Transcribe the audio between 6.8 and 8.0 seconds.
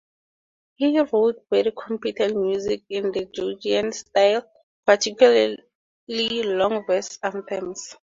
Verse Anthems.